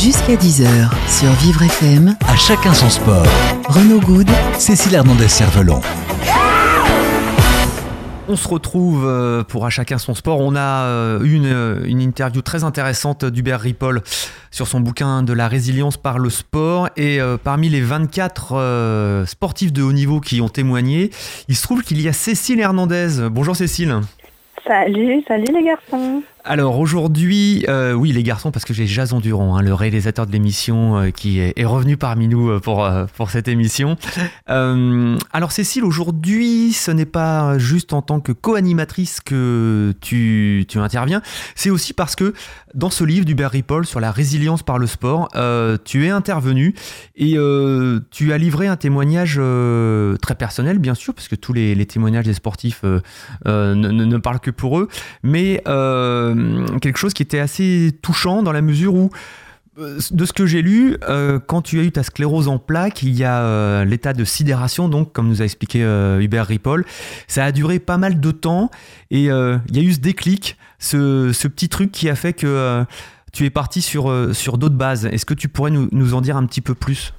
[0.00, 0.68] Jusqu'à 10h
[1.08, 2.14] sur Vivre FM.
[2.28, 3.26] À chacun son sport.
[3.66, 4.28] Renaud Good.
[4.56, 5.80] Cécile Hernandez-Cervelon.
[8.28, 10.38] On se retrouve euh, pour à chacun son sport.
[10.38, 14.02] On a euh, une, euh, une interview très intéressante d'Hubert Ripoll
[14.52, 16.90] sur son bouquin de la résilience par le sport.
[16.96, 21.10] Et parmi les 24 sportifs de haut niveau qui ont témoigné,
[21.48, 23.28] il se trouve qu'il y a Cécile Hernandez.
[23.32, 23.96] Bonjour Cécile.
[24.64, 26.22] Salut, salut les garçons.
[26.48, 30.32] Alors aujourd'hui, euh, oui les garçons, parce que j'ai Jason Durand, hein, le réalisateur de
[30.32, 33.98] l'émission, euh, qui est, revenu parmi nous euh, pour, pour cette émission.
[34.46, 41.20] alors Cécile, aujourd'hui, ce n'est pas juste en tant que co-animatrice que tu, tu interviens,
[41.54, 42.32] c'est aussi parce que
[42.74, 45.28] dans ce livre d'Hubert Ripoll sur la résilience par le sport,
[45.84, 46.74] tu es intervenu
[47.16, 47.36] et
[48.10, 49.38] tu as livré un témoignage
[50.22, 54.50] très personnel, bien sûr, parce que tous les, témoignages des sportifs ne, ne, parlent que
[54.50, 54.88] pour eux,
[55.22, 56.37] mais euh,
[56.80, 59.10] quelque chose qui était assez touchant dans la mesure où
[59.78, 63.02] euh, de ce que j'ai lu, euh, quand tu as eu ta sclérose en plaques,
[63.02, 65.80] il y a l'état de sidération, donc comme nous a expliqué
[66.20, 66.84] Hubert Ripoll.
[67.26, 68.70] Ça a duré pas mal de temps
[69.10, 72.84] et il y a eu ce déclic, ce, petit truc qui a fait que
[73.32, 75.06] tu es parti sur, sur d'autres bases.
[75.06, 77.12] Est-ce que tu pourrais nous en dire un petit peu plus?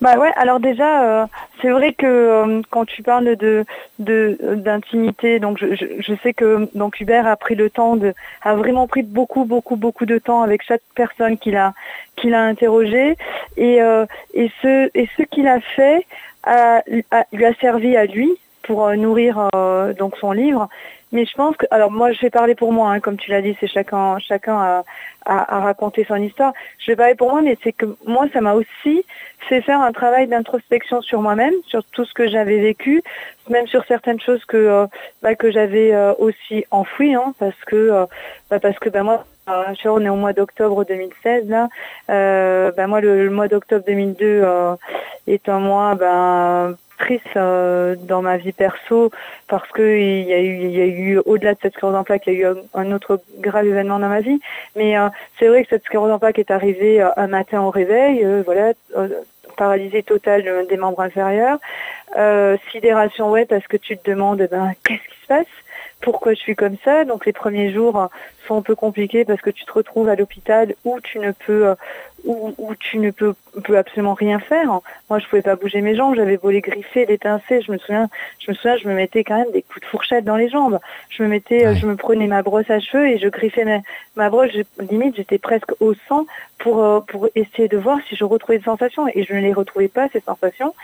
[0.00, 1.26] Bah ouais, alors déjà, euh,
[1.60, 3.66] c'est vrai que euh, quand tu parles de
[3.98, 9.02] d'intimité, donc je, sais que donc Hubert a pris le temps de, a vraiment pris
[9.02, 11.74] beaucoup beaucoup beaucoup de temps avec chaque personne qu'il a
[12.16, 13.16] qu'il a interrogé
[13.58, 16.06] et euh, et ce et ce qu'il a fait
[17.32, 18.30] lui a servi à lui
[18.62, 19.48] pour nourrir
[19.98, 20.70] donc son livre
[21.12, 23.42] mais je pense que, alors moi je vais parler pour moi, hein, comme tu l'as
[23.42, 24.82] dit, c'est chacun, chacun
[25.26, 26.52] a, raconté son histoire.
[26.78, 29.04] Je vais parler pour moi, mais c'est que moi ça m'a aussi
[29.48, 33.02] fait faire un travail d'introspection sur moi-même, sur tout ce que j'avais vécu,
[33.48, 34.86] même sur certaines choses que euh,
[35.22, 38.06] bah, que j'avais euh, aussi enfouies, hein, parce que euh,
[38.48, 39.24] bah, parce que bah, moi
[39.84, 41.68] on est au mois d'octobre 2016 là.
[42.86, 44.44] moi le, mois d'octobre 2002
[45.26, 46.76] est un mois ben
[47.36, 49.10] euh, dans ma vie perso
[49.48, 52.50] parce qu'il y a eu, eu au-delà de cette sclérose en plaques, il y a
[52.50, 54.40] eu un, autre grave événement dans ma vie.
[54.76, 55.08] Mais euh,
[55.38, 58.72] c'est vrai que cette sclérose en plaques est arrivée euh, un matin au réveil, voilà,
[59.56, 61.58] paralysée totale des membres inférieurs,
[62.70, 65.46] sidération ouais parce que tu te demandes ben qu'est-ce qui se passe?
[66.00, 67.04] Pourquoi je suis comme ça?
[67.04, 68.08] Donc les premiers jours
[68.50, 71.74] sont un peu compliqués parce que tu te retrouves à l'hôpital où tu ne peux
[72.24, 73.34] où, tu ne peux,
[73.64, 74.80] peux, absolument rien faire.
[75.08, 77.62] Moi, je pouvais pas bouger mes jambes, j'avais griffer, les pincer.
[77.62, 78.08] Je me souviens,
[78.38, 80.78] je me souviens, je me mettais quand même des coups de fourchette dans les jambes.
[81.08, 83.78] Je me mettais, je me prenais ma brosse à cheveux et je griffais ma,
[84.16, 84.50] ma brosse.
[84.90, 86.26] limite, j'étais presque au sang
[86.58, 89.52] pour, euh, pour essayer de voir si je retrouvais des sensations et je ne les
[89.52, 90.74] retrouvais pas, ces sensations.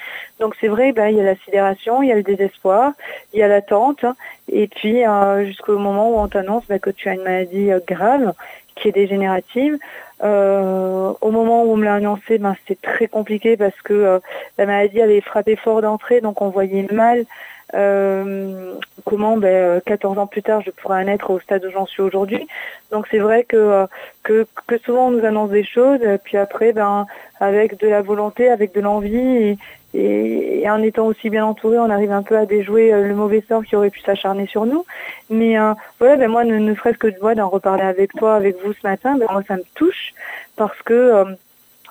[0.41, 2.93] Donc c'est vrai, ben, il y a la sidération, il y a le désespoir,
[3.35, 4.05] il y a l'attente
[4.51, 7.81] et puis euh, jusqu'au moment où on t'annonce ben, que tu as une maladie euh,
[7.87, 8.33] grave
[8.75, 9.79] qui est dégénérative.
[10.23, 14.21] au moment où on me l'a annoncé, ben, c'était très compliqué parce que
[14.59, 17.25] la maladie avait frappé fort d'entrée, donc on voyait mal
[17.75, 21.87] euh, comment, ben, 14 ans plus tard, je pourrais en être au stade où j'en
[21.87, 22.47] suis aujourd'hui.
[22.91, 23.87] Donc c'est vrai que,
[24.23, 24.47] que,
[24.85, 27.07] souvent on nous annonce des choses, puis après, ben,
[27.41, 29.59] avec de la volonté, avec de l'envie,
[29.97, 33.43] et, en étant aussi bien entouré, on arrive un peu à déjouer euh, le mauvais
[33.49, 34.85] sort qui aurait pu s'acharner sur nous.
[35.31, 38.35] Mais euh, voilà, ben moi, ne, ne serait-ce que de moi d'en reparler avec toi,
[38.35, 40.13] avec vous ce matin, ben moi ça me touche
[40.57, 41.25] parce que euh,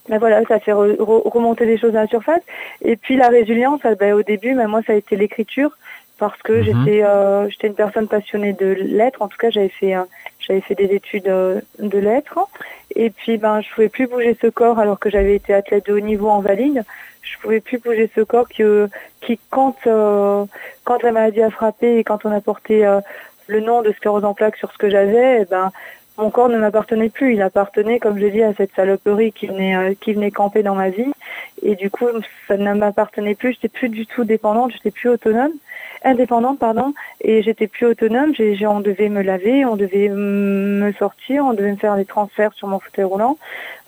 [0.08, 2.44] ben voilà, ça fait remonter des choses à la surface.
[2.84, 5.76] Et puis la résilience, ben, au début, ben, moi, ça a été l'écriture
[6.20, 6.64] parce que mhm.
[6.64, 9.24] j'étais euh, j'étais une personne passionnée de lettres.
[9.24, 9.96] En tout cas, j'avais fait
[10.40, 12.40] j'avais fait des études de lettres.
[12.96, 15.94] Et puis, ben, je pouvais plus bouger ce corps alors que j'avais été athlète de
[15.94, 16.84] haut niveau en valide.
[17.26, 18.88] Je pouvais plus bouger ce corps qui, euh,
[19.52, 22.86] quand la maladie a frappé et quand on a porté
[23.48, 25.72] le nom de sclérose en plaques sur ce que j'avais, eh ben
[26.18, 27.34] mon corps ne m'appartenait plus.
[27.34, 30.76] Il appartenait, comme je dis, à cette saloperie qui venait, euh, qui venait camper dans
[30.76, 31.12] ma vie.
[31.62, 32.08] Et du coup,
[32.48, 33.54] ça ne m'appartenait plus.
[33.54, 34.72] J'étais plus du tout dépendante.
[34.72, 35.52] J'étais plus autonome,
[36.04, 36.94] indépendante, pardon.
[37.20, 38.34] Et j'étais plus autonome.
[38.40, 42.70] On devait me laver, on devait me sortir, on devait me faire des transferts sur
[42.70, 43.38] mon fauteuil roulant.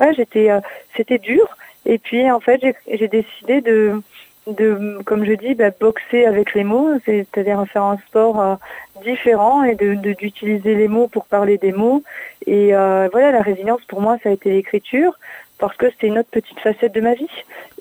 [0.01, 0.59] Ouais, j'étais, euh,
[0.97, 1.47] c'était dur.
[1.87, 4.01] Et puis, en fait, j'ai décidé de,
[4.45, 8.55] de, comme je dis, bah, boxer avec les mots, c'est-à-dire faire un sport euh,
[9.03, 12.03] différent et de d'utiliser les mots pour parler des mots.
[12.45, 15.17] Et euh, voilà, la résilience pour moi, ça a été l'écriture
[15.59, 17.27] parce que c'était une autre petite facette de ma vie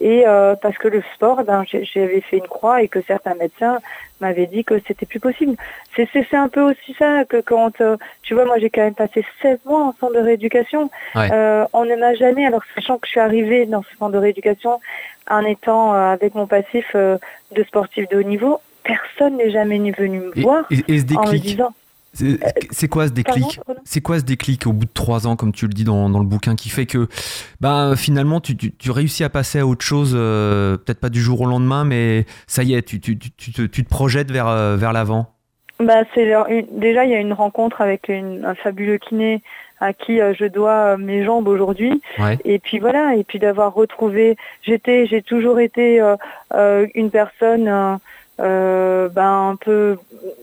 [0.01, 3.79] et euh, parce que le sport, ben, j'avais fait une croix et que certains médecins
[4.21, 5.57] m'avaient dit que c'était plus possible.
[5.95, 9.25] C'est un peu aussi ça que quand, euh, tu vois, moi j'ai quand même passé
[9.43, 10.91] 16 mois en centre de rééducation.
[11.17, 14.19] Euh, on ne m'a jamais, alors sachant que je suis arrivée dans ce centre de
[14.19, 14.81] rééducation
[15.29, 20.43] en étant avec mon passif de sportif de haut niveau, personne n'est jamais venu me
[20.43, 21.73] voir en me disant
[22.71, 25.67] c'est quoi ce déclic C'est quoi ce déclic au bout de trois ans, comme tu
[25.67, 27.09] le dis dans, le bouquin, qui fait que
[27.61, 28.57] bah, finalement tu,
[28.91, 32.63] réussis à passer à autre chose, euh, peut-être pas du jour au lendemain, mais ça
[32.63, 35.35] y est, tu, te, projettes vers, euh, vers l'avant
[35.79, 36.03] bah,
[36.73, 39.43] Déjà, il y a une rencontre avec un fabuleux kiné
[39.81, 42.01] à qui euh, je dois mes jambes aujourd'hui.
[42.45, 46.01] Et puis voilà, et puis d'avoir retrouvé, j'étais, j'ai toujours été
[46.95, 47.97] une personne euh,
[48.39, 49.97] ben un peu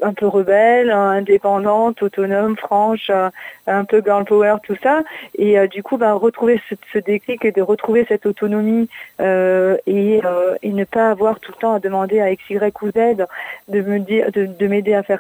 [0.04, 3.30] un peu rebelle, indépendante, autonome, franche, euh,
[3.68, 5.04] un peu girl power, tout ça.
[5.36, 8.90] Et euh, du coup, ben retrouver ce, déclic et de retrouver cette autonomie
[9.22, 10.22] euh, et,
[10.62, 13.26] et, ne pas avoir tout le temps à demander à X, Y ou Z
[13.68, 15.20] de me dire, de m'aider à faire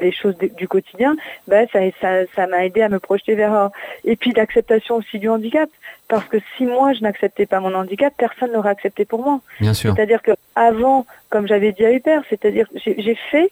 [0.00, 3.70] des choses du quotidien, ben ça ça ça m'a aidé à me projeter vers
[4.04, 5.68] et puis l'acceptation aussi du handicap
[6.08, 9.40] parce que si moi je n'acceptais pas mon handicap, personne n'aurait accepté pour moi.
[9.60, 9.94] Bien sûr.
[9.94, 13.50] C'est-à-dire que avant, comme j'avais dit à Hubert, c'est-à-dire j'ai fait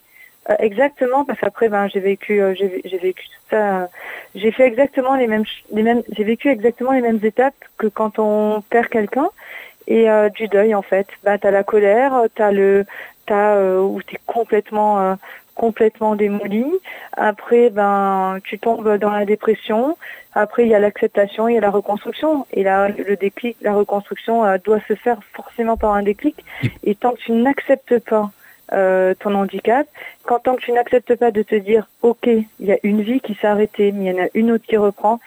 [0.49, 3.85] euh, exactement parce qu'après ben j'ai vécu euh, j'ai vécu tout ça euh,
[4.33, 8.17] j'ai fait exactement les mêmes les mêmes j'ai vécu exactement les mêmes étapes que quand
[8.17, 9.27] on perd quelqu'un
[9.87, 12.85] et du deuil en fait ben t'as la colère t'as le
[13.25, 15.17] t'as où t'es complètement
[15.57, 16.65] complètement démoli.
[17.13, 19.97] Après, ben, tu tombes dans la dépression.
[20.33, 22.45] Après, il y a l'acceptation, il y a la reconstruction.
[22.53, 26.35] Et là, le déclic, la reconstruction euh, doit se faire forcément par un déclic.
[26.83, 28.29] Et tant que tu n'acceptes pas
[28.73, 29.87] euh, ton handicap,
[30.23, 33.19] quand tant que tu n'acceptes pas de te dire, ok, il y a une vie
[33.19, 35.19] qui s'est arrêtée, mais il y en a une autre qui reprend,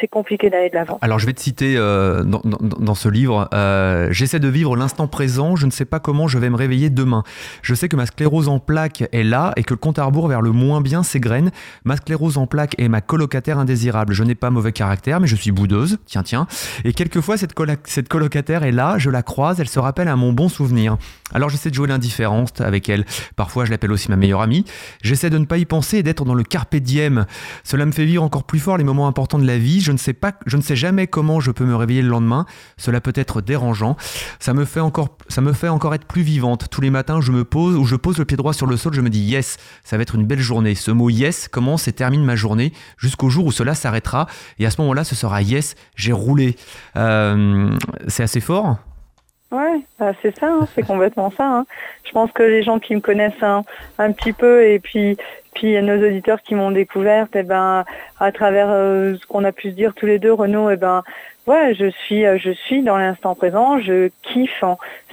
[0.00, 0.98] c'est compliqué d'aller de l'avant.
[1.00, 5.08] Alors je vais te citer euh, dans, dans, ce livre, euh, j'essaie de vivre l'instant
[5.08, 7.24] présent, je ne sais pas comment je vais me réveiller demain.
[7.62, 10.28] Je sais que ma sclérose en plaques est là et que le compte à rebours
[10.28, 11.50] vers le moins bien s'égrène.
[11.84, 14.12] Ma sclérose en plaques est ma colocataire indésirable.
[14.12, 16.46] Je n'ai pas mauvais caractère, mais je suis boudeuse, tiens tiens.
[16.84, 20.32] Et quelquefois cette, cette colocataire est là, je la croise, elle se rappelle à mon
[20.32, 20.96] bon souvenir.
[21.34, 23.04] Alors j'essaie de jouer l'indifférence avec elle.
[23.36, 24.64] Parfois je l'appelle aussi ma meilleure amie.
[25.02, 27.26] J'essaie de ne pas y penser et d'être dans le carpe diem.
[27.64, 29.96] Cela me fait vivre encore plus fort les moments importants de la vie je ne
[29.96, 32.46] sais pas, je ne sais jamais comment je peux me réveiller le lendemain.
[32.76, 33.96] Cela peut être dérangeant.
[34.38, 36.68] Ça me fait encore, ça me fait encore être plus vivante.
[36.70, 38.94] Tous les matins, je me pose ou je pose le pied droit sur le sol,
[38.94, 40.74] je me dis yes, ça va être une belle journée.
[40.74, 44.26] Ce mot yes commence et termine ma journée jusqu'au jour où cela s'arrêtera.
[44.58, 46.56] Et à ce moment-là, ce sera yes, j'ai roulé.
[46.96, 47.76] Euh,
[48.08, 48.78] c'est assez fort.
[49.52, 51.46] Ouais, bah, c'est ça, hein, c'est complètement ça.
[51.46, 51.66] Hein.
[52.04, 55.18] Je pense que les gens qui me connaissent un, petit peu et puis
[55.54, 57.84] puis nos auditeurs qui m'ont découverte, eh ben
[58.18, 60.76] à travers euh, ce qu'on a pu se dire tous les deux, Renaud, et eh
[60.76, 61.02] ben
[61.46, 64.64] ouais, je suis, je suis dans l'instant présent, je kiffe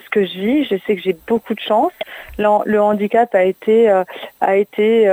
[0.10, 1.92] ce que je vis, je sais que j'ai beaucoup de chance.
[2.38, 3.90] Le, handicap a été,
[4.42, 5.06] a été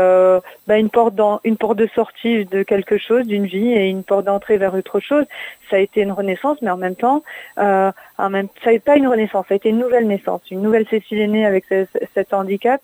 [0.67, 4.05] bah, une, porte dans, une porte de sortie de quelque chose, d'une vie, et une
[4.05, 5.25] porte d'entrée vers autre chose.
[5.71, 7.23] Ça a été une renaissance, mais en même temps,
[7.57, 10.87] en même, ça n'est pas une renaissance, ça a été une nouvelle naissance, une nouvelle
[10.89, 11.65] Cécile est née avec
[12.15, 12.81] cet handicap,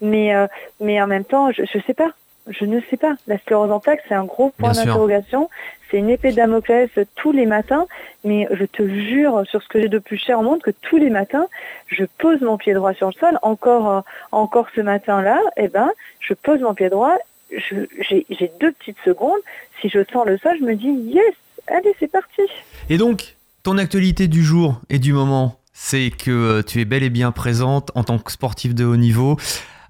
[0.00, 0.32] mais,
[0.80, 2.10] mais en même temps, je ne sais pas.
[2.48, 3.14] Je ne sais pas.
[3.26, 5.50] La sclérose en plaques, c'est un gros point d'interrogation.
[5.90, 7.86] C'est une épée de Damoclès tous les matins.
[8.24, 10.96] Mais je te jure, sur ce que j'ai de plus cher au monde, que tous
[10.96, 11.46] les matins,
[11.88, 13.38] je pose mon pied droit sur le sol.
[13.42, 14.00] Encore, euh,
[14.32, 15.90] encore ce matin-là, eh ben,
[16.20, 17.16] je pose mon pied droit.
[17.50, 19.40] J'ai deux petites secondes.
[19.80, 21.34] Si je sens le sol, je me dis yes,
[21.68, 22.42] allez, c'est parti.
[22.88, 27.02] Et donc, ton actualité du jour et du moment, c'est que euh, tu es bel
[27.02, 29.36] et bien présente en tant que sportif de haut niveau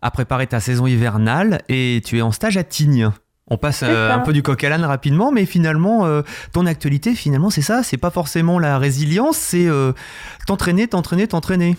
[0.03, 3.11] à préparer ta saison hivernale et tu es en stage à Tignes.
[3.49, 6.23] On passe euh, un peu du coq à l'âne rapidement, mais finalement, euh,
[6.53, 7.85] ton actualité, finalement, c'est ça.
[7.85, 9.93] C'est pas forcément la résilience, c'est euh,
[10.49, 11.77] t'entraîner, t'entraîner, t'entraîner.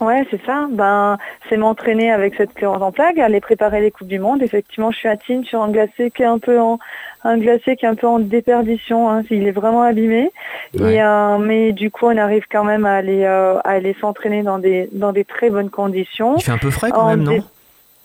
[0.00, 0.66] Ouais, c'est ça.
[0.72, 1.16] Ben,
[1.48, 4.42] c'est m'entraîner avec cette cléance en plague, aller préparer les coupes du monde.
[4.42, 6.78] Effectivement, je suis à Tignes sur un glacé qui est un peu en
[7.24, 9.10] un glacé qui est un peu en déperdition.
[9.10, 10.30] Hein, il est vraiment abîmé.
[10.74, 11.00] Et
[11.40, 15.12] mais du coup, on arrive quand même à aller à aller s'entraîner dans des dans
[15.12, 16.36] des très bonnes conditions.
[16.36, 17.42] Il fait un peu frais quand même, non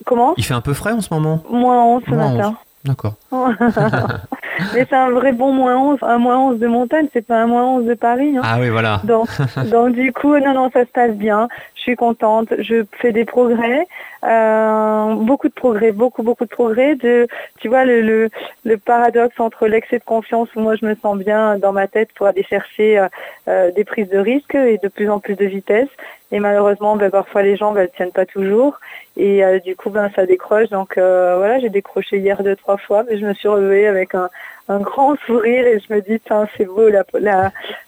[0.04, 0.34] Comment?
[0.36, 1.42] Il fait un peu frais en ce moment?
[1.48, 2.56] Moins 11 ce matin.
[2.84, 3.14] D'accord.
[4.74, 7.46] Mais c'est un vrai bon moins 11, un moins 11 de montagne, c'est pas un
[7.46, 8.36] moins 11 de Paris.
[8.36, 8.42] Hein.
[8.44, 9.00] Ah oui, voilà.
[9.04, 9.28] Donc,
[9.70, 11.48] donc, du coup, non, non, ça se passe bien.
[11.74, 13.86] Je suis contente, je fais des progrès,
[14.24, 16.94] euh, beaucoup de progrès, beaucoup, beaucoup de progrès.
[16.96, 17.26] De,
[17.60, 18.28] tu vois, le, le,
[18.64, 22.10] le paradoxe entre l'excès de confiance où moi je me sens bien dans ma tête
[22.14, 23.08] pour aller chercher euh,
[23.48, 25.88] euh des prises de risques et de plus en plus de vitesse.
[26.32, 28.80] Et malheureusement, ben, parfois les gens ne ben, tiennent pas toujours.
[29.18, 30.70] Et euh, du coup, ben, ça décroche.
[30.70, 34.14] Donc euh, voilà, j'ai décroché hier deux, trois fois, mais je me suis relevée avec
[34.14, 34.30] un,
[34.68, 36.20] un grand sourire et je me dis,
[36.56, 36.88] c'est beau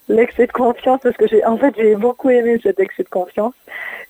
[0.09, 3.55] l'excès de confiance parce que j'ai en fait j'ai beaucoup aimé cet excès de confiance.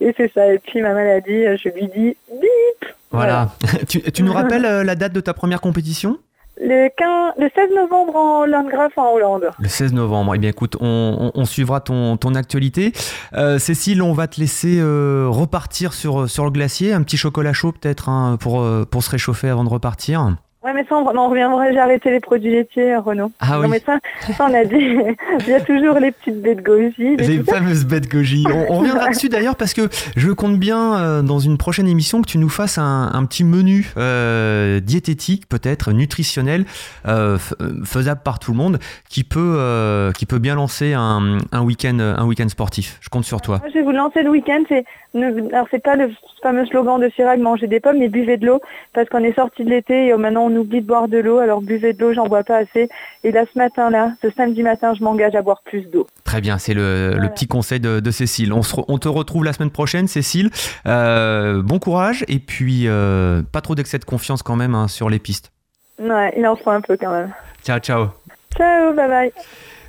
[0.00, 0.52] Et c'est ça.
[0.52, 2.90] Et puis ma maladie, je lui dis bip.
[3.12, 3.50] Voilà.
[3.88, 6.18] tu, tu nous rappelles euh, la date de ta première compétition?
[6.56, 9.50] Le, 15, le 16 novembre en Landgraf en Hollande.
[9.58, 10.34] Le 16 novembre.
[10.34, 12.92] Eh bien, écoute, on, on, suivra ton, ton actualité.
[13.34, 16.92] Euh, Cécile, on va te laisser euh, repartir sur, sur le glacier.
[16.92, 20.36] Un petit chocolat chaud peut-être hein, pour, euh, pour se réchauffer avant de repartir.
[20.64, 23.30] Ouais, mais ça, on, reviendrait, j'ai arrêté les produits laitiers, Renaud.
[23.38, 23.66] Ah oui.
[23.68, 23.98] mais ça,
[24.34, 24.96] ça, on a dit,
[25.40, 27.16] il y a toujours les petites bêtes goji.
[27.18, 28.46] Les fameuses bêtes goji.
[28.70, 32.28] On, reviendra dessus d'ailleurs parce que je compte bien, euh, dans une prochaine émission, que
[32.28, 36.64] tu nous fasses un, un petit menu euh, diététique, peut-être nutritionnel,
[37.06, 38.78] euh, euh, faisable par tout le monde,
[39.10, 42.98] qui peut, euh, qui peut bien lancer un, un week-end un week sportif.
[43.02, 43.60] Je compte sur toi.
[43.68, 44.62] je vais vous lancer le week-end.
[44.68, 44.84] C'est,
[45.14, 46.10] alors, c'est pas le
[46.44, 48.60] fameux slogan de Chirac, manger des pommes, mais buvez de l'eau,
[48.92, 51.62] parce qu'on est sorti de l'été et maintenant on oublie de boire de l'eau, alors
[51.62, 52.90] buvez de l'eau, j'en bois pas assez.
[53.24, 56.06] Et là, ce matin-là, ce samedi matin, je m'engage à boire plus d'eau.
[56.24, 58.52] Très bien, c'est le, petit conseil de, Cécile.
[58.52, 60.50] On, on, te retrouve la semaine prochaine, Cécile.
[60.86, 65.08] Euh, bon courage et puis euh, pas trop d'excès de confiance quand même hein, sur
[65.08, 65.50] les pistes.
[65.98, 67.32] Ouais, il en faut un peu quand même.
[67.64, 68.08] Ciao, ciao.
[68.56, 69.32] Ciao, bye bye.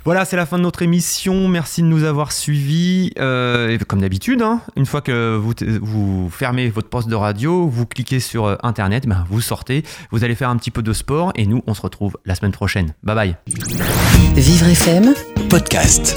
[0.06, 1.48] Voilà, c'est la fin de notre émission.
[1.48, 3.10] Merci de nous avoir suivis.
[3.18, 5.52] Euh, comme d'habitude, hein, une fois que vous,
[5.82, 9.82] vous, fermez votre poste de radio, vous cliquez sur euh, Internet, ben, vous sortez,
[10.12, 12.52] vous allez faire un petit peu de sport et nous, on se retrouve la semaine
[12.52, 12.94] prochaine.
[13.02, 13.36] Bye bye.
[14.36, 15.12] Vivre FM
[15.50, 16.16] Podcast.